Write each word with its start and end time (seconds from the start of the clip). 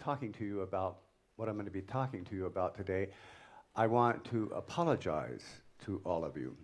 talking 0.00 0.32
to 0.32 0.44
you 0.44 0.62
about 0.62 0.98
what 1.36 1.48
I'm 1.48 1.54
going 1.54 1.66
to 1.66 1.70
be 1.70 1.82
talking 1.82 2.24
to 2.24 2.34
you 2.34 2.46
about 2.46 2.74
today, 2.74 3.08
I 3.76 3.86
want 3.86 4.24
to 4.26 4.50
apologize 4.56 5.44
to 5.84 6.00
all 6.04 6.24
of 6.24 6.36
you. 6.36 6.56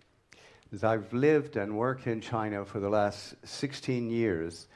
As 0.73 0.83
I've 0.83 1.13
lived 1.13 1.55
and 1.55 1.77
worked 1.77 2.07
in 2.07 2.19
China 2.19 2.65
for 2.65 2.79
the 2.79 2.89
last 2.89 3.35
16 3.45 4.09
years, 4.09 4.67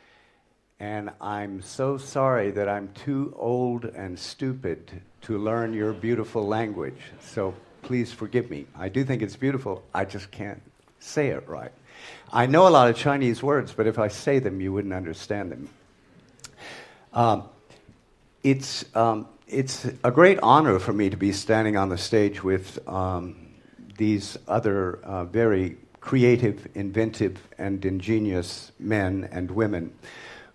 and 0.80 1.12
I'm 1.20 1.62
so 1.62 1.98
sorry 1.98 2.52
that 2.52 2.70
I'm 2.70 2.90
too 2.94 3.36
old 3.38 3.86
and 3.86 4.18
stupid 4.18 5.02
to 5.22 5.38
learn 5.38 5.74
your 5.74 5.92
beautiful 5.92 6.48
language. 6.48 7.02
So 7.20 7.54
please 7.82 8.12
forgive 8.14 8.50
me. 8.50 8.68
I 8.76 8.90
do 8.90 9.04
think 9.04 9.22
it's 9.22 9.36
beautiful, 9.36 9.84
I 9.94 10.06
just 10.06 10.32
can't 10.32 10.62
say 11.00 11.30
it 11.30 11.48
right. 11.48 11.72
I 12.32 12.46
know 12.46 12.68
a 12.68 12.70
lot 12.70 12.90
of 12.90 12.96
Chinese 12.96 13.44
words, 13.44 13.74
but 13.74 13.88
if 13.88 14.00
I 14.00 14.08
say 14.08 14.40
them, 14.40 14.62
you 14.62 14.72
wouldn't 14.72 14.94
understand 14.94 15.52
them. 15.52 15.70
Um, 17.14 17.44
it's, 18.44 18.86
um, 18.96 19.28
it's 19.48 19.86
a 20.04 20.12
great 20.12 20.40
honor 20.42 20.80
for 20.80 20.94
me 20.94 21.10
to 21.10 21.18
be 21.18 21.32
standing 21.32 21.78
on 21.78 21.90
the 21.90 21.98
stage 21.98 22.44
with 22.44 22.80
um, 22.88 23.36
these 23.98 24.38
other 24.48 24.98
uh, 25.04 25.26
very 25.26 25.78
creative, 26.00 26.68
inventive, 26.74 27.38
and 27.58 27.86
ingenious 27.86 28.72
men 28.80 29.30
and 29.32 29.52
women 29.52 29.94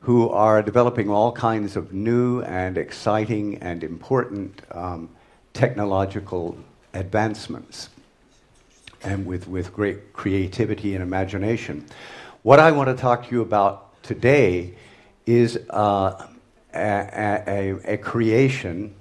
who 0.01 0.29
are 0.31 0.63
developing 0.63 1.09
all 1.09 1.33
kinds 1.33 1.77
of 1.77 1.93
new 1.93 2.43
and 2.43 2.77
exciting 2.77 3.57
and 3.59 3.85
important 3.85 4.63
um, 4.73 5.09
technological 5.53 6.57
advancements 6.95 7.89
and 9.03 9.25
with, 9.27 9.47
with 9.47 9.73
great 9.73 10.13
creativity 10.13 10.95
and 10.95 11.03
imagination. 11.03 11.85
What 12.43 12.59
I 12.59 12.73
want 12.73 12.89
to 12.89 12.95
talk 12.95 13.27
to 13.29 13.35
you 13.35 13.43
about 13.43 14.03
today 14.03 14.75
is 15.27 15.59
uh, 15.71 16.27
a, 16.77 17.43
a, 17.47 17.95
a 17.95 17.97
creation 17.99 18.95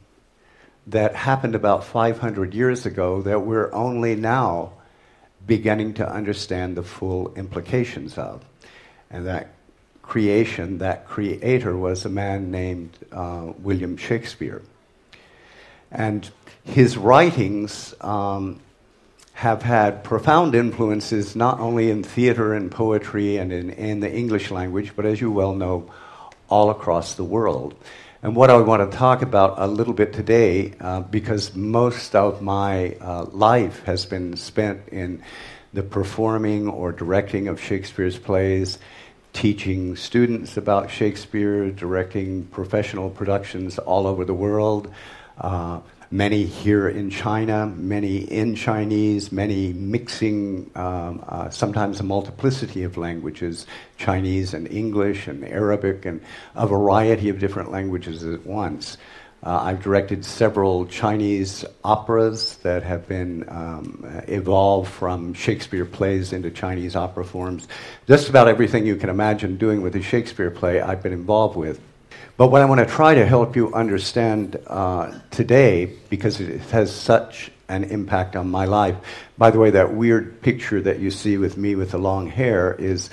that 0.88 1.16
happened 1.16 1.56
about 1.56 1.84
500 1.84 2.54
years 2.54 2.86
ago 2.86 3.22
that 3.24 3.42
we're 3.42 3.74
only 3.74 4.16
now 4.16 4.74
beginning 5.46 5.94
to 5.96 6.10
understand 6.10 6.76
the 6.76 6.84
full 6.84 7.34
implications 7.36 8.18
of. 8.18 8.44
And 9.10 9.28
that 9.28 9.50
creation, 10.02 10.80
that 10.80 11.08
creator, 11.08 11.76
was 11.76 12.06
a 12.06 12.10
man 12.10 12.52
named 12.52 12.98
uh, 13.12 13.54
William 13.60 13.98
Shakespeare. 13.98 14.62
And 15.92 16.30
his 16.64 16.98
writings 16.98 17.94
um, 18.02 18.60
have 19.34 19.62
had 19.62 20.04
profound 20.04 20.56
influences 20.56 21.36
not 21.36 21.60
only 21.60 21.90
in 21.90 22.04
theater 22.04 22.54
and 22.54 22.72
poetry 22.72 23.38
and 23.38 23.52
in, 23.52 23.70
in 23.72 24.00
the 24.00 24.12
English 24.12 24.52
language, 24.52 24.94
but 24.96 25.06
as 25.06 25.20
you 25.20 25.32
well 25.32 25.54
know, 25.54 25.92
all 26.50 26.70
across 26.70 27.16
the 27.16 27.24
world. 27.24 27.76
And 28.24 28.36
what 28.36 28.50
I 28.50 28.58
want 28.58 28.90
to 28.90 28.98
talk 28.98 29.22
about 29.22 29.56
a 29.58 29.68
little 29.68 29.94
bit 29.94 30.14
today, 30.14 30.74
uh, 30.80 31.02
because 31.02 31.56
most 31.56 32.16
of 32.16 32.42
my 32.42 32.96
uh, 32.96 33.26
life 33.26 33.84
has 33.84 34.06
been 34.06 34.36
spent 34.36 34.88
in 34.90 35.22
the 35.74 35.84
performing 35.84 36.68
or 36.68 36.92
directing 36.92 37.48
of 37.48 37.62
Shakespeare's 37.62 38.18
plays, 38.18 38.80
teaching 39.34 39.96
students 39.96 40.58
about 40.58 40.90
Shakespeare, 40.90 41.70
directing 41.70 42.46
professional 42.46 43.10
productions 43.10 43.78
all 43.78 44.08
over 44.08 44.26
the 44.26 44.34
world. 44.34 44.92
Uh, 45.38 45.82
many 46.12 46.46
here 46.46 46.88
in 46.88 47.10
China, 47.10 47.68
many 47.68 48.18
in 48.18 48.56
Chinese, 48.56 49.32
many 49.32 49.74
mixing, 49.74 50.70
um, 50.76 51.24
uh, 51.28 51.50
sometimes 51.50 52.00
a 52.00 52.04
multiplicity 52.04 52.84
of 52.84 52.98
languages, 52.98 53.66
Chinese 53.98 54.54
and 54.54 54.72
English 54.72 55.28
and 55.28 55.44
Arabic 55.46 56.06
and 56.06 56.22
a 56.56 56.68
variety 56.68 57.30
of 57.30 57.40
different 57.40 57.72
languages 57.72 58.24
at 58.24 58.46
once. 58.46 58.98
Uh, 59.44 59.62
I've 59.62 59.84
directed 59.84 60.26
several 60.26 60.88
Chinese 60.88 61.64
operas 61.84 62.58
that 62.64 62.82
have 62.82 63.08
been 63.08 63.48
um, 63.48 64.24
evolved 64.28 64.90
from 64.90 65.36
Shakespeare 65.36 65.86
plays 65.86 66.34
into 66.34 66.50
Chinese 66.50 66.96
opera 66.96 67.24
forms. 67.24 67.68
Just 68.08 68.28
about 68.28 68.48
everything 68.48 68.88
you 68.88 68.96
can 68.96 69.10
imagine 69.10 69.58
doing 69.58 69.84
with 69.84 69.96
a 69.96 70.02
Shakespeare 70.02 70.50
play, 70.50 70.82
I've 70.82 71.04
been 71.04 71.14
involved 71.14 71.56
with. 71.56 71.80
But 72.38 72.48
what 72.48 72.62
I 72.62 72.66
want 72.66 72.80
to 72.80 72.86
try 72.86 73.16
to 73.16 73.26
help 73.26 73.56
you 73.56 73.74
understand 73.74 74.60
uh, 74.68 75.20
today, 75.32 75.92
because 76.10 76.42
it 76.42 76.62
has 76.72 76.94
such 76.94 77.52
an 77.70 77.86
impact 77.86 78.36
on 78.36 78.50
my 78.50 78.66
life. 78.66 78.96
By 79.38 79.52
the 79.52 79.60
way, 79.60 79.72
that 79.72 79.94
weird 79.94 80.42
picture 80.42 80.82
that 80.82 81.00
you 81.00 81.12
see 81.12 81.38
with 81.38 81.58
me 81.58 81.76
with 81.76 81.92
the 81.92 81.98
long 81.98 82.28
hair 82.28 82.74
is 82.74 83.10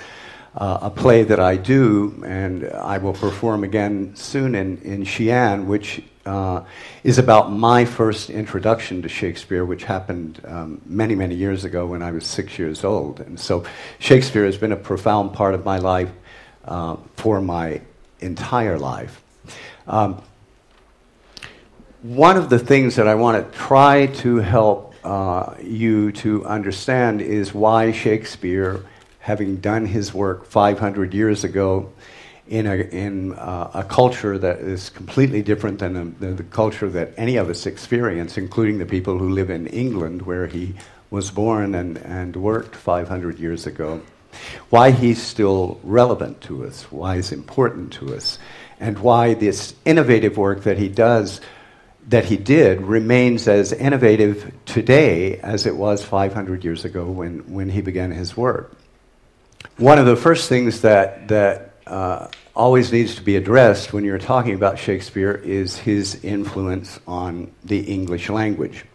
uh, 0.55 0.79
a 0.83 0.89
play 0.89 1.23
that 1.23 1.39
I 1.39 1.55
do, 1.55 2.21
and 2.25 2.65
I 2.65 2.99
will 2.99 3.13
perform 3.13 3.63
again 3.63 4.15
soon 4.15 4.55
in, 4.55 4.77
in 4.81 5.03
Xi'an, 5.03 5.65
which 5.65 6.03
uh, 6.25 6.63
is 7.03 7.17
about 7.17 7.51
my 7.51 7.85
first 7.85 8.29
introduction 8.29 9.01
to 9.01 9.09
Shakespeare, 9.09 9.65
which 9.65 9.83
happened 9.83 10.41
um, 10.45 10.81
many, 10.85 11.15
many 11.15 11.35
years 11.35 11.63
ago 11.63 11.85
when 11.87 12.01
I 12.01 12.11
was 12.11 12.25
six 12.25 12.59
years 12.59 12.83
old. 12.83 13.19
And 13.19 13.39
so 13.39 13.65
Shakespeare 13.99 14.45
has 14.45 14.57
been 14.57 14.71
a 14.71 14.77
profound 14.77 15.33
part 15.33 15.53
of 15.53 15.65
my 15.65 15.79
life 15.79 16.11
uh, 16.65 16.97
for 17.15 17.41
my 17.41 17.81
entire 18.23 18.79
life. 18.79 19.21
Um, 19.87 20.21
one 22.01 22.37
of 22.37 22.49
the 22.49 22.59
things 22.59 22.95
that 22.95 23.07
I 23.07 23.15
want 23.15 23.51
to 23.51 23.57
try 23.57 24.07
to 24.07 24.37
help 24.37 24.93
uh, 25.03 25.55
you 25.61 26.11
to 26.13 26.45
understand 26.45 27.21
is 27.21 27.53
why 27.53 27.91
Shakespeare, 27.91 28.85
having 29.19 29.57
done 29.57 29.85
his 29.85 30.13
work 30.13 30.45
500 30.45 31.13
years 31.13 31.43
ago 31.43 31.91
in 32.47 32.67
a, 32.67 32.75
in, 32.75 33.33
uh, 33.33 33.71
a 33.73 33.83
culture 33.83 34.37
that 34.37 34.59
is 34.59 34.89
completely 34.89 35.41
different 35.41 35.79
than, 35.79 35.95
a, 35.95 36.05
than 36.05 36.35
the 36.35 36.43
culture 36.43 36.89
that 36.89 37.13
any 37.15 37.37
of 37.37 37.49
us 37.49 37.65
experience, 37.65 38.37
including 38.37 38.77
the 38.79 38.85
people 38.85 39.17
who 39.17 39.29
live 39.29 39.49
in 39.49 39.67
England, 39.67 40.23
where 40.23 40.47
he 40.47 40.73
was 41.09 41.31
born 41.31 41.75
and, 41.75 41.97
and 41.99 42.35
worked 42.35 42.75
500 42.75 43.39
years 43.39 43.65
ago, 43.65 44.01
why 44.69 44.91
he's 44.91 45.21
still 45.21 45.79
relevant 45.83 46.41
to 46.41 46.65
us, 46.65 46.83
why 46.91 47.17
he's 47.17 47.31
important 47.31 47.93
to 47.93 48.15
us, 48.15 48.39
and 48.79 48.99
why 48.99 49.33
this 49.33 49.75
innovative 49.85 50.37
work 50.37 50.63
that 50.63 50.77
he 50.77 50.89
does, 50.89 51.41
that 52.09 52.25
he 52.25 52.37
did, 52.37 52.81
remains 52.81 53.47
as 53.47 53.71
innovative 53.71 54.53
today 54.65 55.37
as 55.39 55.65
it 55.65 55.75
was 55.75 56.03
500 56.03 56.63
years 56.63 56.85
ago 56.85 57.05
when, 57.05 57.39
when 57.53 57.69
he 57.69 57.81
began 57.81 58.11
his 58.11 58.35
work. 58.35 58.75
One 59.77 59.97
of 59.97 60.05
the 60.05 60.15
first 60.15 60.49
things 60.49 60.81
that, 60.81 61.29
that 61.29 61.73
uh, 61.87 62.27
always 62.55 62.91
needs 62.91 63.15
to 63.15 63.21
be 63.21 63.35
addressed 63.35 63.93
when 63.93 64.03
you're 64.03 64.19
talking 64.19 64.53
about 64.53 64.77
Shakespeare 64.77 65.33
is 65.33 65.77
his 65.77 66.23
influence 66.23 66.99
on 67.07 67.51
the 67.63 67.79
English 67.79 68.29
language. 68.29 68.85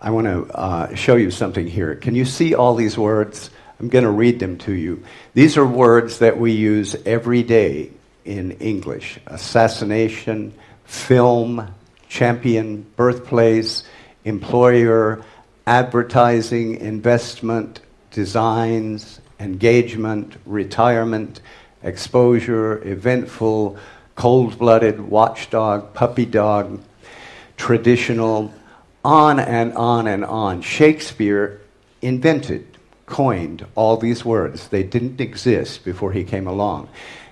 I 0.00 0.10
want 0.10 0.26
to 0.26 0.46
uh, 0.54 0.94
show 0.94 1.16
you 1.16 1.30
something 1.30 1.66
here. 1.66 1.96
Can 1.96 2.14
you 2.14 2.24
see 2.24 2.54
all 2.54 2.76
these 2.76 2.96
words? 2.96 3.50
I'm 3.80 3.88
going 3.88 4.04
to 4.04 4.10
read 4.10 4.40
them 4.40 4.58
to 4.58 4.72
you. 4.72 5.04
These 5.34 5.56
are 5.56 5.66
words 5.66 6.18
that 6.18 6.38
we 6.38 6.52
use 6.52 6.96
every 7.06 7.42
day 7.42 7.92
in 8.24 8.52
English 8.52 9.18
assassination, 9.26 10.52
film, 10.84 11.74
champion, 12.08 12.82
birthplace, 12.96 13.84
employer, 14.24 15.22
advertising, 15.66 16.76
investment, 16.76 17.80
designs, 18.10 19.20
engagement, 19.38 20.36
retirement, 20.44 21.40
exposure, 21.82 22.82
eventful, 22.86 23.78
cold 24.16 24.58
blooded, 24.58 24.98
watchdog, 24.98 25.94
puppy 25.94 26.26
dog, 26.26 26.82
traditional, 27.56 28.52
on 29.04 29.38
and 29.38 29.72
on 29.74 30.08
and 30.08 30.24
on. 30.24 30.60
Shakespeare 30.62 31.60
invented 32.02 32.77
coined 33.08 33.66
all 33.74 33.96
these 33.96 34.24
words. 34.24 34.68
They 34.68 34.82
didn't 34.82 35.20
exist 35.20 35.84
before 35.84 36.12
he 36.12 36.24
came 36.24 36.46
along. 36.46 36.88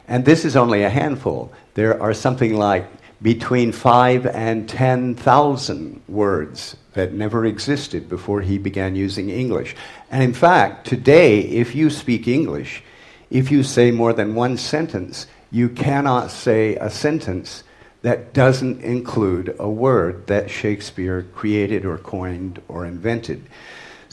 And 0.09 0.25
this 0.25 0.45
is 0.45 0.57
only 0.57 0.83
a 0.83 0.91
handful. 0.91 1.53
There 1.75 2.01
are 2.01 2.15
something 2.15 2.55
like 2.55 2.87
between 3.23 3.73
five 3.73 4.27
and 4.27 4.69
10,000 4.69 6.03
words 6.07 6.77
that 6.93 7.13
never 7.13 7.45
existed 7.45 8.09
before 8.09 8.41
he 8.41 8.59
began 8.59 8.95
using 8.95 9.31
English. 9.31 9.75
And 10.11 10.23
in 10.23 10.35
fact, 10.35 10.87
today, 10.87 11.41
if 11.41 11.75
you 11.75 11.91
speak 11.91 12.29
English, 12.29 12.83
if 13.31 13.51
you 13.51 13.63
say 13.63 13.91
more 13.91 14.13
than 14.13 14.35
one 14.35 14.57
sentence, 14.57 15.27
you 15.51 15.69
cannot 15.69 16.31
say 16.31 16.77
a 16.77 16.91
sentence 16.91 17.65
that 18.03 18.33
doesn't 18.33 18.83
include 18.83 19.57
a 19.59 19.69
word 19.69 20.27
that 20.29 20.51
Shakespeare 20.51 21.27
created 21.35 21.85
or 21.85 21.99
coined 21.99 22.61
or 22.69 22.87
invented. 22.87 23.43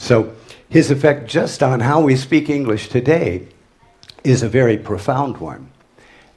So 0.04 0.34
his 0.68 0.90
effect 0.90 1.30
just 1.30 1.62
on 1.62 1.80
how 1.80 2.02
we 2.02 2.16
speak 2.16 2.50
English 2.50 2.90
today 2.90 3.48
is 4.22 4.42
a 4.42 4.50
very 4.50 4.76
profound 4.76 5.38
one. 5.38 5.70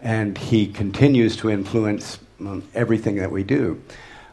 And 0.02 0.38
he 0.38 0.68
continues 0.68 1.36
to 1.38 1.50
influence 1.50 2.18
um, 2.40 2.64
everything 2.74 3.18
that 3.18 3.30
we 3.30 3.44
do 3.44 3.82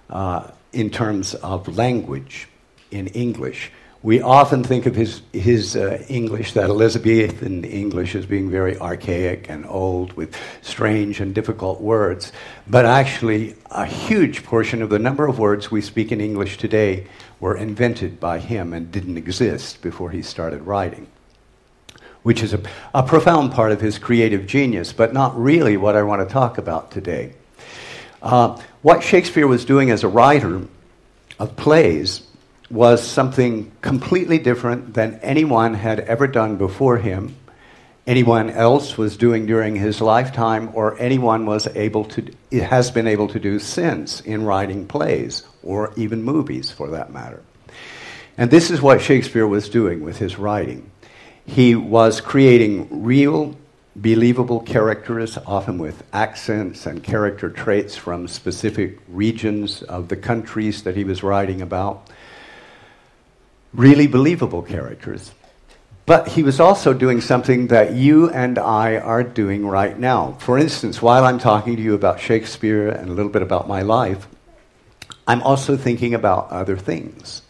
uh, 0.09 0.53
in 0.73 0.89
terms 0.89 1.35
of 1.35 1.67
language 1.77 2.47
in 2.93 3.09
English. 3.09 3.73
We 4.05 4.21
often 4.21 4.63
think 4.63 4.87
of 4.87 4.95
his, 4.95 5.23
his 5.33 5.75
uh, 5.75 6.05
English, 6.09 6.53
that 6.53 6.71
Elizabethan 6.71 7.65
English, 7.65 8.15
as 8.15 8.27
being 8.27 8.51
very 8.51 8.79
archaic 8.79 9.49
and 9.49 9.67
old 9.67 10.13
with 10.13 10.37
strange 10.61 11.21
and 11.21 11.35
difficult 11.35 11.81
words. 11.81 12.31
But 12.69 12.85
actually, 12.85 13.57
a 13.71 13.87
huge 13.87 14.45
portion 14.45 14.83
of 14.83 14.91
the 14.91 14.99
number 14.99 15.27
of 15.27 15.41
words 15.41 15.71
we 15.71 15.81
speak 15.81 16.13
in 16.13 16.21
English 16.21 16.59
today 16.59 17.07
were 17.45 17.59
invented 17.59 18.19
by 18.19 18.39
him 18.39 18.73
and 18.73 18.91
didn't 18.91 19.19
exist 19.19 19.83
before 19.83 20.11
he 20.11 20.23
started 20.23 20.63
writing, 20.63 21.07
which 22.23 22.43
is 22.43 22.55
a, 22.55 22.63
a 22.95 23.03
profound 23.03 23.53
part 23.53 23.71
of 23.71 23.83
his 23.83 23.99
creative 23.99 24.47
genius, 24.47 24.95
but 24.95 25.13
not 25.13 25.39
really 25.39 25.77
what 25.77 25.95
I 25.95 26.05
want 26.05 26.27
to 26.27 26.33
talk 26.33 26.57
about 26.57 26.91
today. 26.91 27.35
Uh, 28.23 28.59
what 28.81 29.03
Shakespeare 29.03 29.47
was 29.47 29.67
doing 29.67 29.91
as 29.91 30.03
a 30.03 30.09
writer 30.09 30.63
of 31.39 31.55
plays 31.55 32.27
was 32.71 33.07
something 33.07 33.71
completely 33.83 34.39
different 34.39 34.95
than 34.95 35.17
anyone 35.17 35.75
had 35.75 36.01
ever 36.01 36.27
done 36.27 36.57
before 36.57 36.97
him, 36.97 37.37
anyone 38.07 38.49
else 38.49 38.97
was 38.97 39.19
doing 39.19 39.45
during 39.45 39.77
his 39.77 40.01
lifetime, 40.01 40.71
or 40.73 40.99
anyone 40.99 41.45
was 41.45 41.67
able 41.77 42.07
to 42.07 42.33
has 42.53 42.91
been 42.91 43.07
able 43.07 43.29
to 43.29 43.39
do 43.39 43.59
since 43.59 44.23
in 44.23 44.45
writing 44.45 44.87
plays 44.87 45.43
or 45.65 45.93
even 45.97 46.23
movies 46.23 46.71
for 46.71 46.89
that 46.91 47.13
matter. 47.13 47.43
And 48.37 48.51
this 48.51 48.71
is 48.71 48.83
what 48.83 49.01
Shakespeare 49.01 49.47
was 49.47 49.69
doing 49.69 50.03
with 50.03 50.19
his 50.19 50.39
writing. 50.39 50.91
He 51.47 51.75
was 51.75 52.21
creating 52.21 53.05
real, 53.05 53.57
believable 53.97 54.61
characters, 54.61 55.39
often 55.47 55.79
with 55.79 56.03
accents 56.13 56.87
and 56.87 57.03
character 57.03 57.49
traits 57.49 57.97
from 57.97 58.29
specific 58.29 58.99
regions 59.09 59.83
of 59.83 60.09
the 60.09 60.17
countries 60.17 60.83
that 60.83 60.97
he 60.97 61.05
was 61.05 61.23
writing 61.23 61.63
about 61.63 62.09
really 63.73 64.07
believable 64.07 64.63
characters. 64.63 65.33
But 66.07 66.29
he 66.29 66.43
was 66.43 66.61
also 66.61 66.93
doing 66.93 67.21
something 67.21 67.69
that 67.69 67.95
you 67.95 68.29
and 68.31 68.59
I 68.59 68.97
are 68.97 69.23
doing 69.23 69.67
right 69.67 69.99
now. 69.99 70.33
For 70.39 70.59
instance, 70.59 71.01
while 71.01 71.25
I'm 71.25 71.39
talking 71.39 71.77
to 71.77 71.83
you 71.83 71.95
about 71.95 72.21
Shakespeare 72.21 72.89
and 72.89 73.09
a 73.09 73.13
little 73.13 73.33
bit 73.33 73.43
about 73.43 73.69
my 73.69 73.81
life, 73.83 74.29
I'm 75.27 75.43
also 75.43 75.77
thinking 75.77 76.15
about 76.15 76.51
other 76.51 76.77
things. 76.77 77.43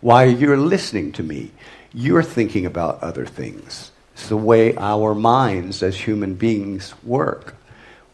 While 0.00 0.30
you're 0.30 0.56
listening 0.56 1.12
to 1.12 1.22
me, 1.22 1.50
you're 1.92 2.22
thinking 2.22 2.66
about 2.66 3.02
other 3.02 3.26
things. 3.26 3.90
It's 4.14 4.28
the 4.28 4.36
way 4.36 4.76
our 4.76 5.14
minds 5.14 5.82
as 5.82 5.96
human 5.96 6.34
beings 6.34 6.94
work. 7.04 7.54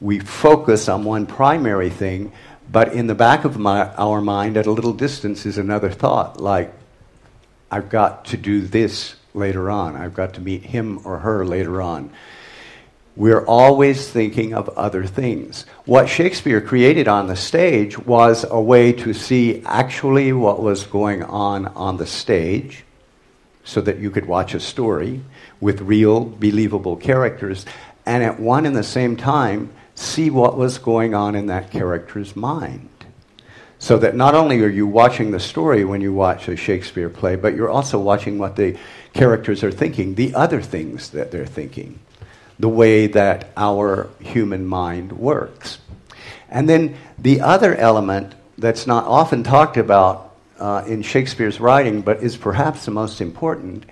We 0.00 0.18
focus 0.18 0.88
on 0.88 1.04
one 1.04 1.26
primary 1.26 1.90
thing, 1.90 2.32
but 2.70 2.92
in 2.92 3.06
the 3.06 3.14
back 3.14 3.44
of 3.44 3.58
my, 3.58 3.94
our 3.94 4.20
mind, 4.20 4.56
at 4.56 4.66
a 4.66 4.70
little 4.70 4.92
distance, 4.92 5.46
is 5.46 5.58
another 5.58 5.90
thought 5.90 6.40
like, 6.40 6.72
I've 7.70 7.88
got 7.88 8.26
to 8.26 8.36
do 8.36 8.62
this 8.62 9.16
later 9.32 9.70
on. 9.70 9.96
I've 9.96 10.14
got 10.14 10.34
to 10.34 10.40
meet 10.40 10.62
him 10.62 11.00
or 11.04 11.18
her 11.18 11.44
later 11.44 11.82
on. 11.82 12.10
We're 13.16 13.44
always 13.46 14.10
thinking 14.10 14.54
of 14.54 14.68
other 14.70 15.04
things. 15.06 15.66
What 15.84 16.08
Shakespeare 16.08 16.60
created 16.60 17.06
on 17.06 17.28
the 17.28 17.36
stage 17.36 17.96
was 17.96 18.44
a 18.50 18.60
way 18.60 18.92
to 18.92 19.14
see 19.14 19.62
actually 19.64 20.32
what 20.32 20.60
was 20.60 20.84
going 20.84 21.22
on 21.22 21.66
on 21.66 21.96
the 21.96 22.06
stage 22.06 22.84
so 23.62 23.80
that 23.82 23.98
you 23.98 24.10
could 24.10 24.26
watch 24.26 24.54
a 24.54 24.60
story 24.60 25.20
with 25.60 25.80
real, 25.80 26.24
believable 26.24 26.96
characters, 26.96 27.64
and 28.04 28.24
at 28.24 28.40
one 28.40 28.66
and 28.66 28.74
the 28.74 28.82
same 28.82 29.16
time, 29.16 29.72
see 29.94 30.28
what 30.28 30.58
was 30.58 30.78
going 30.78 31.14
on 31.14 31.36
in 31.36 31.46
that 31.46 31.70
character's 31.70 32.34
mind. 32.34 32.88
So 33.78 33.96
that 33.98 34.16
not 34.16 34.34
only 34.34 34.60
are 34.62 34.68
you 34.68 34.86
watching 34.86 35.30
the 35.30 35.40
story 35.40 35.84
when 35.84 36.00
you 36.00 36.12
watch 36.12 36.48
a 36.48 36.56
Shakespeare 36.56 37.08
play, 37.08 37.36
but 37.36 37.54
you're 37.54 37.70
also 37.70 37.98
watching 37.98 38.38
what 38.38 38.56
the 38.56 38.76
characters 39.12 39.62
are 39.62 39.70
thinking, 39.70 40.14
the 40.16 40.34
other 40.34 40.60
things 40.60 41.10
that 41.10 41.30
they're 41.30 41.46
thinking, 41.46 42.00
the 42.58 42.68
way 42.68 43.06
that 43.08 43.50
our 43.56 44.08
human 44.20 44.66
mind 44.66 45.12
works. 45.12 45.78
And 46.48 46.68
then 46.68 46.96
the 47.18 47.40
other 47.40 47.74
element 47.74 48.34
that's 48.58 48.86
not 48.86 49.06
often 49.06 49.42
talked 49.42 49.76
about 49.76 50.34
uh, 50.58 50.84
in 50.86 51.02
Shakespeare's 51.02 51.58
writing, 51.58 52.02
but 52.02 52.22
is 52.22 52.36
perhaps 52.36 52.84
the 52.84 52.92
most 52.92 53.20
important, 53.20 53.84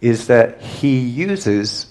is 0.00 0.26
that 0.26 0.60
he 0.60 0.98
uses 0.98 1.86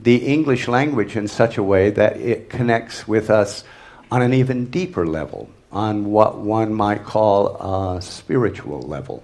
the 0.00 0.16
English 0.16 0.68
language 0.68 1.16
in 1.16 1.28
such 1.28 1.58
a 1.58 1.62
way 1.62 1.90
that 1.90 2.16
it 2.16 2.48
connects 2.48 3.06
with 3.06 3.30
us 3.30 3.64
on 4.10 4.22
an 4.22 4.32
even 4.32 4.66
deeper 4.66 5.06
level 5.06 5.50
on 5.70 6.06
what 6.06 6.38
one 6.38 6.72
might 6.72 7.04
call 7.04 7.96
a 7.96 8.00
spiritual 8.00 8.80
level. 8.82 9.22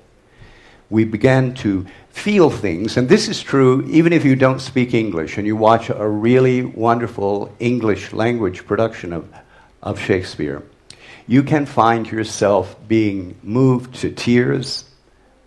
We 0.91 1.05
began 1.05 1.55
to 1.55 1.87
feel 2.11 2.51
things, 2.51 2.97
and 2.97 3.09
this 3.09 3.29
is 3.29 3.43
true 3.43 3.85
even 3.89 4.13
if 4.13 4.25
you 4.25 4.37
don't 4.37 4.61
speak 4.61 4.95
English 4.95 5.37
and 5.39 5.47
you 5.47 5.57
watch 5.57 5.91
a 5.91 6.09
really 6.09 6.63
wonderful 6.63 7.55
English 7.59 8.13
language 8.13 8.67
production 8.67 9.13
of, 9.13 9.29
of 9.83 9.99
Shakespeare. 9.99 10.63
You 11.27 11.43
can 11.43 11.67
find 11.67 12.11
yourself 12.11 12.77
being 12.87 13.37
moved 13.43 13.95
to 13.97 14.11
tears, 14.11 14.85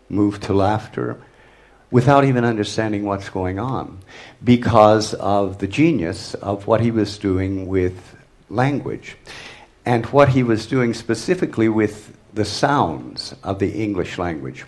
moved 0.09 0.43
to 0.43 0.53
laughter, 0.53 1.21
without 1.91 2.25
even 2.25 2.43
understanding 2.43 3.05
what's 3.05 3.29
going 3.29 3.59
on 3.59 3.99
because 4.43 5.13
of 5.15 5.59
the 5.59 5.67
genius 5.67 6.33
of 6.35 6.67
what 6.67 6.81
he 6.81 6.91
was 6.91 7.17
doing 7.17 7.67
with 7.67 8.15
language 8.49 9.15
and 9.85 10.05
what 10.07 10.29
he 10.29 10.43
was 10.43 10.65
doing 10.67 10.93
specifically 10.93 11.69
with 11.69 12.17
the 12.33 12.43
sounds 12.43 13.33
of 13.43 13.59
the 13.59 13.71
English 13.71 14.17
language. 14.17 14.65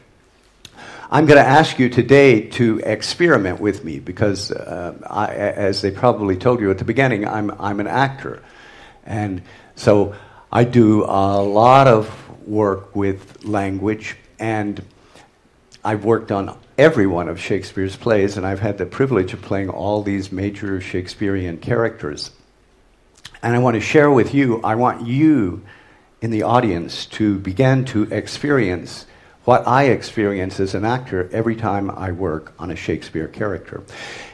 I'm 1.11 1.25
going 1.25 1.44
to 1.44 1.50
ask 1.50 1.79
you 1.79 1.89
today 1.89 2.41
to 2.50 2.81
experiment 2.85 3.59
with 3.59 3.83
me 3.83 3.97
because, 4.00 4.51
uh, 4.51 4.95
I, 5.07 5.33
as 5.33 5.81
they 5.81 5.89
probably 5.89 6.38
told 6.38 6.59
you 6.61 6.69
at 6.69 6.77
the 6.77 6.85
beginning, 6.85 7.27
I'm, 7.27 7.50
I'm 7.59 7.79
an 7.79 7.88
actor. 7.88 8.44
And 9.07 9.41
so 9.75 10.13
I 10.51 10.65
do 10.65 11.06
a 11.06 11.41
lot 11.41 11.87
of 11.87 12.47
work 12.47 12.95
with 12.95 13.44
language, 13.44 14.18
and 14.37 14.83
I've 15.83 16.06
worked 16.06 16.31
on 16.31 16.56
every 16.78 17.07
one 17.07 17.28
of 17.28 17.39
Shakespeare's 17.39 17.95
plays, 17.95 18.37
and 18.37 18.45
I've 18.45 18.59
had 18.59 18.78
the 18.78 18.85
privilege 18.85 19.33
of 19.33 19.42
playing 19.42 19.69
all 19.69 20.04
these 20.04 20.31
major 20.31 20.80
Shakespearean 20.80 21.57
characters. 21.57 22.30
And 23.42 23.56
I 23.56 23.57
want 23.57 23.73
to 23.73 23.81
share 23.81 24.11
with 24.11 24.35
you, 24.35 24.61
I 24.61 24.75
want 24.75 25.07
you 25.07 25.66
in 26.21 26.30
the 26.30 26.44
audience 26.44 27.07
to 27.07 27.39
begin 27.39 27.85
to 27.85 28.04
experience 28.13 29.07
what 29.49 29.68
I 29.68 29.85
experience 29.85 30.59
as 30.59 30.75
an 30.75 30.85
actor 30.85 31.27
every 31.33 31.56
time 31.56 31.89
I 31.89 32.11
work 32.11 32.53
on 32.59 32.69
a 32.69 32.75
Shakespeare 32.75 33.27
character. 33.27 33.81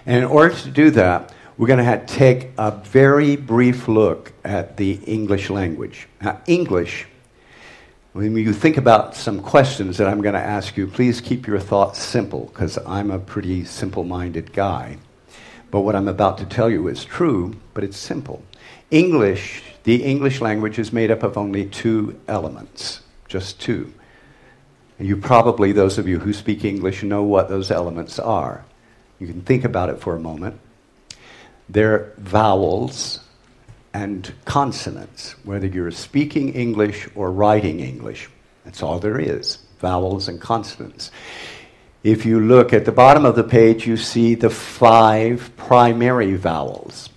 And 0.06 0.18
in 0.18 0.26
order 0.26 0.54
to 0.54 0.70
do 0.70 0.92
that, 0.92 1.34
we're 1.56 1.68
going 1.68 1.86
to 1.86 2.06
take 2.06 2.50
a 2.58 2.72
very 2.72 3.38
brief 3.38 3.88
look 3.88 4.34
at 4.44 4.76
the 4.76 4.96
English 5.06 5.50
language. 5.50 6.10
Now, 6.22 6.42
English, 6.48 7.08
when 8.12 8.36
you 8.36 8.52
think 8.52 8.76
about 8.76 9.16
some 9.16 9.42
questions 9.42 9.96
that 10.00 10.10
I'm 10.10 10.20
going 10.20 10.36
to 10.36 10.48
ask 10.58 10.76
you, 10.76 10.86
please 10.86 11.22
keep 11.22 11.48
your 11.48 11.62
thoughts 11.62 12.04
simple, 12.04 12.48
because 12.52 12.78
I'm 12.86 13.10
a 13.10 13.18
pretty 13.18 13.64
simple 13.64 14.04
minded 14.04 14.52
guy. 14.52 14.98
But 15.72 15.84
what 15.84 15.96
I'm 15.96 16.10
about 16.10 16.40
to 16.40 16.46
tell 16.46 16.70
you 16.70 16.90
is 16.90 17.06
true, 17.06 17.56
but 17.74 17.86
it's 17.86 17.96
simple. 17.96 18.44
English, 18.92 19.64
the 19.86 20.04
English 20.04 20.42
language 20.42 20.78
is 20.78 20.92
made 20.92 21.10
up 21.10 21.24
of 21.24 21.38
only 21.38 21.68
two 21.68 22.20
elements, 22.28 23.00
just 23.30 23.62
two. 23.62 23.94
And 24.98 25.08
you 25.08 25.18
probably, 25.18 25.72
those 25.72 25.98
of 25.98 26.08
you 26.08 26.20
who 26.20 26.34
speak 26.34 26.64
English, 26.64 27.04
know 27.04 27.24
what 27.24 27.50
those 27.50 27.72
elements 27.72 28.18
are. 28.20 28.64
You 29.20 29.28
can 29.28 29.42
think 29.42 29.66
about 29.66 29.90
it 29.90 30.00
for 30.00 30.16
a 30.16 30.20
moment. 30.20 30.60
They're 31.68 32.14
vowels 32.18 33.20
and 33.94 34.32
consonants, 34.46 35.36
whether 35.44 35.68
you're 35.68 35.92
speaking 35.92 36.54
English 36.54 37.08
or 37.16 37.32
writing 37.32 37.80
English. 37.80 38.30
That's 38.64 38.84
all 38.84 39.00
there 39.00 39.20
is 39.20 39.60
vowels 39.80 40.28
and 40.28 40.40
consonants. 40.40 41.12
If 42.04 42.26
you 42.26 42.40
look 42.40 42.74
at 42.74 42.86
the 42.86 42.92
bottom 42.92 43.26
of 43.26 43.36
the 43.36 43.44
page, 43.44 43.86
you 43.88 43.98
see 43.98 44.36
the 44.36 44.50
five 44.50 45.52
primary 45.58 46.36
vowels 46.36 47.10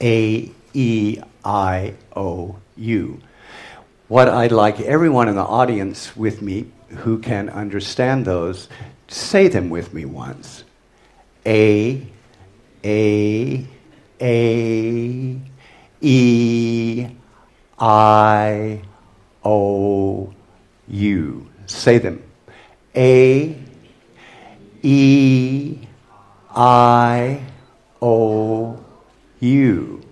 A, 0.00 0.50
E 0.72 1.20
I 1.44 1.94
O 2.14 2.56
U. 2.76 3.20
What 4.08 4.28
I'd 4.28 4.52
like 4.52 4.80
everyone 4.80 5.28
in 5.28 5.34
the 5.34 5.42
audience 5.42 6.16
with 6.16 6.40
me 6.40 6.70
who 6.88 7.18
can 7.18 7.48
understand 7.48 8.24
those, 8.24 8.68
say 9.08 9.48
them 9.48 9.70
with 9.70 9.92
me 9.92 10.04
once. 10.04 10.64
A, 11.46 12.06
A, 12.84 13.66
A, 14.20 15.40
E, 16.00 17.06
I, 17.78 18.82
O, 19.44 20.32
U. 20.88 21.48
Say 21.66 21.98
them. 21.98 22.22
A, 22.94 23.56
E, 24.82 25.78
I, 26.50 27.40
O, 28.00 28.78
U. 29.40 30.02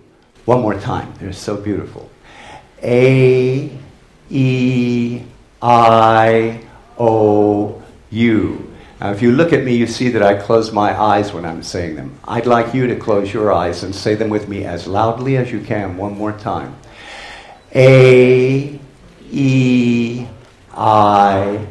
One 0.45 0.61
more 0.61 0.79
time. 0.79 1.13
They're 1.19 1.33
so 1.33 1.57
beautiful. 1.57 2.09
A, 2.83 3.71
E, 4.29 5.23
I, 5.61 6.66
O, 6.99 7.81
U. 8.09 8.73
Now, 8.99 9.11
if 9.11 9.21
you 9.21 9.31
look 9.31 9.53
at 9.53 9.63
me, 9.63 9.75
you 9.75 9.85
see 9.85 10.09
that 10.09 10.23
I 10.23 10.35
close 10.35 10.71
my 10.71 10.99
eyes 10.99 11.31
when 11.31 11.45
I'm 11.45 11.61
saying 11.61 11.95
them. 11.95 12.17
I'd 12.27 12.47
like 12.47 12.73
you 12.73 12.87
to 12.87 12.95
close 12.95 13.31
your 13.31 13.51
eyes 13.51 13.83
and 13.83 13.93
say 13.93 14.15
them 14.15 14.29
with 14.29 14.47
me 14.47 14.65
as 14.65 14.87
loudly 14.87 15.37
as 15.37 15.51
you 15.51 15.59
can 15.59 15.97
one 15.97 16.17
more 16.17 16.31
time. 16.31 16.75
A, 17.75 18.79
E, 19.29 20.25
I, 20.73 21.67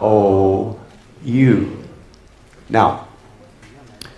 O, 0.00 0.80
U. 1.22 1.84
Now, 2.68 3.06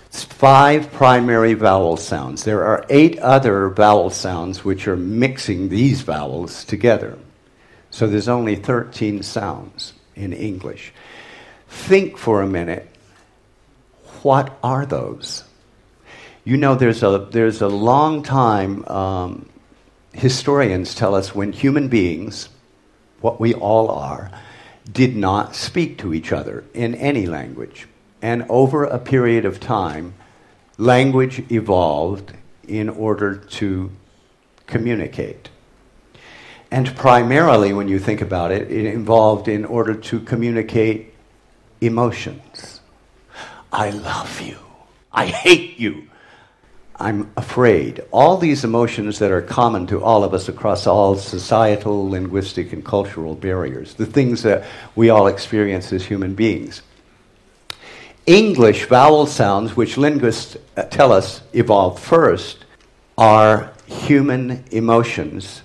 five 0.09 0.91
primary 0.91 1.53
vowel 1.53 1.97
sounds. 1.97 2.43
There 2.43 2.63
are 2.63 2.85
eight 2.89 3.19
other 3.19 3.69
vowel 3.69 4.09
sounds 4.09 4.65
which 4.65 4.87
are 4.87 4.95
mixing 4.95 5.69
these 5.69 6.01
vowels 6.01 6.63
together. 6.63 7.19
So 7.91 8.07
there's 8.07 8.27
only 8.27 8.55
13 8.55 9.21
sounds 9.21 9.93
in 10.17 10.33
English. 10.33 10.91
Think 11.69 12.17
for 12.17 12.41
a 12.41 12.47
minute 12.47 12.87
what 14.23 14.57
are 14.63 14.85
those? 14.85 15.43
You 16.43 16.57
know, 16.57 16.75
there's 16.75 17.03
a, 17.03 17.27
there's 17.31 17.61
a 17.61 17.67
long 17.67 18.23
time, 18.23 18.85
um, 18.87 19.49
historians 20.13 20.95
tell 20.95 21.13
us 21.13 21.35
when 21.35 21.51
human 21.51 21.87
beings, 21.87 22.49
what 23.21 23.39
we 23.39 23.53
all 23.53 23.89
are, 23.89 24.31
did 24.91 25.15
not 25.15 25.55
speak 25.55 25.97
to 25.99 26.13
each 26.13 26.31
other 26.31 26.63
in 26.73 26.95
any 26.95 27.25
language. 27.25 27.87
And 28.21 28.45
over 28.49 28.85
a 28.85 28.99
period 28.99 29.45
of 29.45 29.59
time, 29.59 30.13
language 30.77 31.49
evolved 31.51 32.33
in 32.67 32.89
order 32.89 33.35
to 33.35 33.91
communicate. 34.65 35.49
And 36.69 36.95
primarily, 36.95 37.71
when 37.71 37.87
you 37.87 37.99
think 37.99 38.21
about 38.21 38.51
it, 38.51 38.69
it 38.69 38.85
involved 38.85 39.47
in 39.47 39.63
order 39.63 39.93
to 39.93 40.19
communicate 40.19 41.13
emotions. 41.79 42.81
I 43.71 43.91
love 43.91 44.41
you. 44.41 44.57
I 45.13 45.27
hate 45.27 45.79
you. 45.79 46.09
I'm 46.99 47.31
afraid. 47.37 48.03
All 48.11 48.37
these 48.37 48.63
emotions 48.63 49.19
that 49.19 49.31
are 49.31 49.41
common 49.41 49.87
to 49.87 50.03
all 50.03 50.23
of 50.23 50.33
us 50.33 50.49
across 50.49 50.87
all 50.87 51.15
societal, 51.15 52.09
linguistic, 52.09 52.73
and 52.73 52.83
cultural 52.83 53.35
barriers, 53.35 53.93
the 53.93 54.05
things 54.05 54.41
that 54.43 54.65
we 54.95 55.09
all 55.09 55.27
experience 55.27 55.93
as 55.93 56.05
human 56.05 56.33
beings. 56.33 56.81
English 58.25 58.87
vowel 58.87 59.25
sounds, 59.25 59.77
which 59.77 59.95
linguists 59.95 60.57
uh, 60.75 60.83
tell 60.83 61.13
us 61.13 61.41
evolved 61.53 61.99
first, 61.99 62.65
are 63.17 63.71
human 63.85 64.65
emotions 64.71 65.61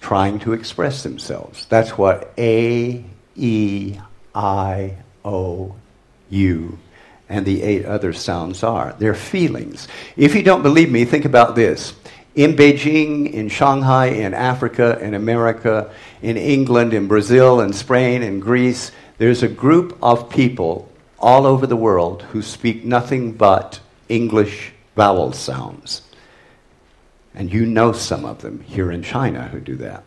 trying 0.00 0.38
to 0.40 0.52
express 0.52 1.02
themselves. 1.02 1.66
That's 1.66 1.98
what 1.98 2.32
A, 2.38 3.04
E, 3.36 3.98
I, 4.34 4.94
O, 5.24 5.74
U, 6.30 6.78
and 7.28 7.44
the 7.44 7.62
eight 7.62 7.84
other 7.84 8.12
sounds 8.12 8.62
are. 8.62 8.94
They're 8.98 9.14
feelings. 9.14 9.88
If 10.16 10.34
you 10.34 10.42
don't 10.42 10.62
believe 10.62 10.90
me, 10.90 11.04
think 11.04 11.24
about 11.24 11.54
this. 11.54 11.94
In 12.34 12.54
Beijing, 12.54 13.32
in 13.32 13.48
Shanghai, 13.48 14.06
in 14.06 14.32
Africa, 14.32 14.98
in 15.00 15.14
America, 15.14 15.92
in 16.22 16.36
England, 16.36 16.94
in 16.94 17.08
Brazil, 17.08 17.60
in 17.60 17.72
Spain, 17.72 18.22
in 18.22 18.38
Greece, 18.38 18.92
there's 19.18 19.42
a 19.42 19.48
group 19.48 19.98
of 20.02 20.30
people 20.30 20.88
all 21.18 21.46
over 21.46 21.66
the 21.66 21.76
world 21.76 22.22
who 22.22 22.42
speak 22.42 22.84
nothing 22.84 23.32
but 23.32 23.80
English 24.08 24.72
vowel 24.94 25.32
sounds. 25.32 26.02
And 27.38 27.50
you 27.52 27.64
know 27.64 27.92
some 27.92 28.24
of 28.24 28.42
them 28.42 28.60
here 28.62 28.90
in 28.90 29.04
China 29.04 29.46
who 29.48 29.60
do 29.60 29.76
that. 29.76 30.02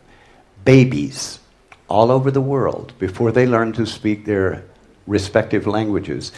Babies 0.66 1.40
all 1.88 2.10
over 2.10 2.30
the 2.30 2.42
world, 2.42 2.92
before 2.98 3.32
they 3.32 3.46
learn 3.46 3.72
to 3.72 3.86
speak 3.86 4.26
their 4.26 4.64
respective 5.06 5.66
languages, 5.66 6.30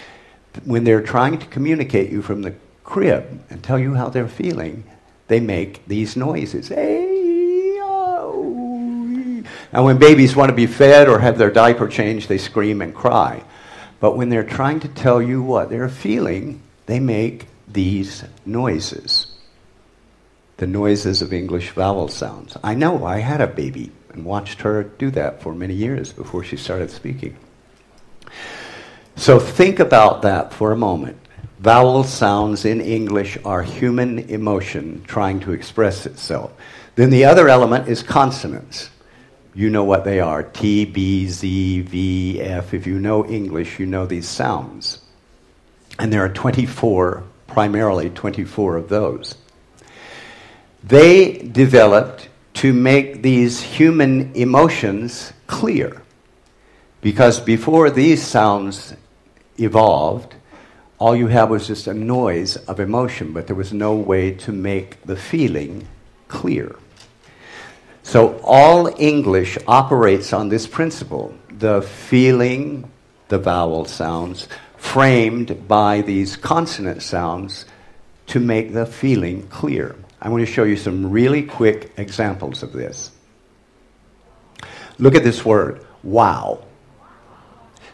when 0.65 0.85
they're 0.85 1.03
trying 1.03 1.39
to 1.39 1.47
communicate 1.47 2.11
you 2.11 2.23
from 2.23 2.43
the 2.43 2.55
crib 2.85 3.45
and 3.51 3.61
tell 3.63 3.79
you 3.79 3.95
how 3.95 4.09
they're 4.09 4.29
feeling, 4.29 4.85
they 5.27 5.41
make 5.41 5.85
these 5.89 6.17
noises. 6.17 6.71
Now, 9.73 9.85
when 9.85 9.99
babies 9.99 10.37
want 10.37 10.51
to 10.51 10.55
be 10.55 10.69
fed 10.69 11.09
or 11.09 11.19
have 11.19 11.39
their 11.39 11.51
diaper 11.51 11.89
changed, 11.89 12.29
they 12.29 12.39
scream 12.39 12.81
and 12.81 12.95
cry. 12.95 13.43
But 13.99 14.17
when 14.17 14.29
they're 14.29 14.45
trying 14.45 14.79
to 14.81 14.89
tell 14.89 15.21
you 15.21 15.43
what 15.43 15.71
they're 15.71 15.89
feeling, 15.89 16.63
they 16.87 17.01
make 17.01 17.49
these 17.67 18.23
noises. 18.47 19.34
The 20.65 20.71
noises 20.71 21.21
of 21.21 21.35
English 21.35 21.73
vowel 21.73 22.09
sounds. 22.09 22.57
I 22.65 22.73
know, 22.73 23.05
I 23.05 23.19
had 23.19 23.43
a 23.43 23.47
baby 23.47 23.93
and 24.09 24.25
watched 24.25 24.63
her 24.63 24.85
do 24.85 25.11
that 25.11 25.43
for 25.43 25.55
many 25.55 25.75
years 25.75 26.11
before 26.11 26.43
she 26.43 26.57
started 26.57 26.91
speaking. 26.91 27.37
So 29.15 29.39
think 29.39 29.79
about 29.79 30.23
that 30.23 30.55
for 30.55 30.73
a 30.73 30.77
moment. 30.77 31.19
Vowel 31.59 32.03
sounds 32.03 32.65
in 32.65 32.81
English 32.81 33.37
are 33.45 33.63
human 33.63 34.21
emotion 34.21 35.05
trying 35.07 35.39
to 35.41 35.53
express 35.53 36.07
itself. 36.07 36.51
Then 36.95 37.11
the 37.11 37.27
other 37.27 37.51
element 37.51 37.87
is 37.87 38.03
consonants. 38.03 38.89
You 39.55 39.69
know 39.69 39.85
what 39.85 40.05
they 40.05 40.19
are 40.19 40.45
T, 40.45 40.87
B, 40.87 41.29
Z, 41.29 41.83
V, 41.83 42.41
F. 42.41 42.73
If 42.73 42.87
you 42.87 42.99
know 42.99 43.27
English, 43.27 43.79
you 43.79 43.85
know 43.85 44.07
these 44.07 44.27
sounds. 44.27 45.01
And 45.99 46.11
there 46.11 46.25
are 46.25 46.33
24, 46.33 47.23
primarily 47.49 48.09
24 48.09 48.79
of 48.79 48.89
those. 48.89 49.37
They 50.87 51.39
developed 51.39 52.29
to 52.55 52.75
make 52.75 53.23
these 53.23 53.63
human 53.63 54.35
emotions 54.35 55.33
clear. 55.47 56.03
Because 57.01 57.41
before 57.41 57.89
these 57.89 58.23
sounds 58.23 58.95
evolved, 59.59 60.35
all 60.99 61.17
you 61.17 61.29
had 61.29 61.49
was 61.49 61.67
just 61.67 61.87
a 61.87 61.95
noise 61.95 62.57
of 62.57 62.81
emotion, 62.81 63.33
but 63.33 63.47
there 63.47 63.57
was 63.57 63.73
no 63.73 63.95
way 63.95 64.33
to 64.33 64.53
make 64.53 65.01
the 65.03 65.17
feeling 65.17 65.89
clear. 66.29 66.77
So 68.03 68.39
all 68.45 68.95
English 68.99 69.57
operates 69.67 70.35
on 70.35 70.51
this 70.51 70.67
principle 70.67 71.35
the 71.49 71.81
feeling, 71.81 72.91
the 73.29 73.39
vowel 73.39 73.87
sounds, 73.87 74.49
framed 74.77 75.67
by 75.67 76.03
these 76.03 76.37
consonant 76.37 77.03
sounds 77.03 77.65
to 78.27 78.39
make 78.39 78.75
the 78.75 78.85
feeling 78.85 79.47
clear. 79.49 79.97
I 80.25 80.31
want 80.31 80.41
to 80.41 80.51
show 80.51 80.65
you 80.65 80.77
some 80.77 81.11
really 81.11 81.43
quick 81.43 81.93
examples 81.99 82.63
of 82.63 82.73
this. 82.73 83.11
Look 84.99 85.15
at 85.15 85.23
this 85.23 85.45
word, 85.45 85.85
wow. 86.03 86.65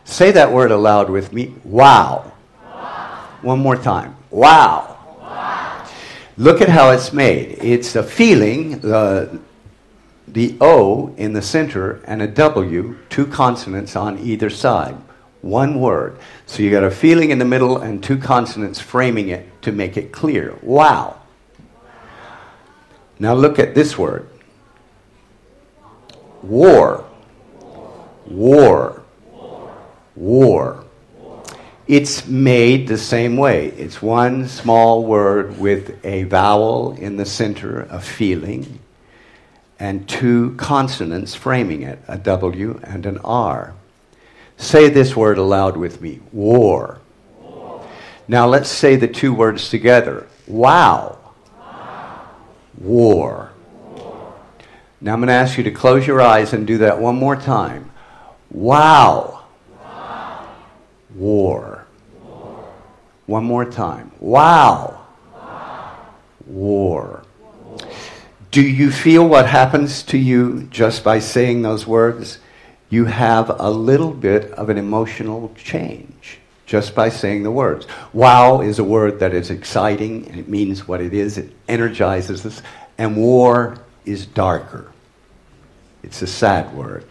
Say 0.05 0.31
that 0.31 0.53
word 0.53 0.71
aloud 0.71 1.11
with 1.11 1.33
me. 1.33 1.55
Wow. 1.65 2.33
wow. 2.65 3.29
One 3.43 3.59
more 3.59 3.75
time. 3.75 4.17
Wow. 4.31 4.97
wow. 5.21 5.85
Look 6.37 6.61
at 6.61 6.69
how 6.69 6.91
it's 6.91 7.13
made. 7.13 7.59
It's 7.61 7.97
a 7.97 8.03
feeling, 8.03 8.79
the, 8.79 9.41
the 10.29 10.57
O 10.61 11.13
in 11.17 11.33
the 11.33 11.43
center, 11.43 12.01
and 12.07 12.23
a 12.23 12.29
W, 12.29 12.97
two 13.09 13.27
consonants 13.27 13.97
on 13.97 14.21
either 14.21 14.51
side. 14.51 14.95
One 15.43 15.81
word. 15.81 16.19
So 16.47 16.63
you 16.63 16.71
got 16.71 16.85
a 16.85 16.93
feeling 16.93 17.31
in 17.31 17.41
the 17.41 17.45
middle 17.45 17.79
and 17.79 18.01
two 18.01 18.19
consonants 18.19 18.79
framing 18.79 19.31
it 19.31 19.63
to 19.63 19.73
make 19.73 19.97
it 19.97 20.13
clear. 20.13 20.57
Wow. 20.63 21.20
Now 23.21 23.35
look 23.35 23.61
at 23.61 23.77
this 23.77 23.97
word. 23.97 24.29
War. 26.43 27.05
War 28.27 29.01
war. 30.21 30.85
It's 31.89 32.27
made 32.27 32.87
the 32.87 32.99
same 32.99 33.37
way. 33.37 33.69
It's 33.69 34.01
one 34.01 34.47
small 34.47 35.05
word 35.05 35.59
with 35.59 36.05
a 36.05 36.23
vowel 36.25 36.93
in 36.93 37.17
the 37.17 37.25
center, 37.25 37.83
a 37.91 38.01
feeling, 38.01 38.79
and 39.81 40.09
two 40.09 40.55
consonants 40.57 41.35
framing 41.35 41.83
it, 41.83 41.99
a 42.07 42.19
W 42.19 42.79
and 42.85 43.07
an 43.07 43.19
R. 43.19 43.75
Say 44.57 44.89
this 44.89 45.17
word 45.17 45.39
aloud 45.39 45.77
with 45.77 46.01
me 46.01 46.21
war. 46.33 47.01
war. 47.41 47.89
Now 48.29 48.47
let's 48.47 48.69
say 48.69 48.95
the 48.95 49.09
two 49.09 49.33
words 49.35 49.71
together 49.71 50.27
wow. 50.47 51.17
War. 52.81 53.53
Now 55.01 55.13
I'm 55.13 55.21
going 55.21 55.29
to 55.29 55.35
ask 55.35 55.57
you 55.57 55.65
to 55.65 55.71
close 55.71 56.07
your 56.07 56.21
eyes 56.21 56.53
and 56.53 56.67
do 56.67 56.79
that 56.79 57.01
one 57.01 57.17
more 57.17 57.37
time. 57.37 57.93
Wow 58.51 59.41
war. 61.15 61.87
war. 62.23 62.65
One 63.27 63.45
more 63.45 63.65
time. 63.65 64.13
Wow. 64.21 65.07
wow. 65.33 65.99
War. 66.47 67.23
war. 67.67 67.89
Do 68.51 68.63
you 68.63 68.91
feel 68.91 69.27
what 69.27 69.47
happens 69.47 70.03
to 70.05 70.19
you 70.19 70.65
just 70.71 71.05
by 71.05 71.21
saying 71.21 71.63
those 71.63 71.87
words? 71.87 72.39
You 72.89 73.05
have 73.05 73.51
a 73.61 73.71
little 73.71 74.13
bit 74.13 74.51
of 74.53 74.69
an 74.69 74.79
emotional 74.79 75.53
change 75.57 76.40
just 76.71 76.95
by 76.95 77.09
saying 77.09 77.43
the 77.43 77.51
words. 77.51 77.85
Wow 78.13 78.61
is 78.61 78.79
a 78.79 78.85
word 78.85 79.19
that 79.19 79.35
is 79.35 79.51
exciting 79.51 80.29
and 80.29 80.39
it 80.39 80.47
means 80.47 80.87
what 80.87 81.01
it 81.01 81.13
is, 81.13 81.37
it 81.37 81.53
energizes 81.67 82.47
us. 82.47 82.63
And 82.97 83.17
war 83.17 83.77
is 84.05 84.25
darker. 84.25 84.93
It's 86.05 86.23
a 86.23 86.29
sad 86.29 86.73
word. 86.73 87.05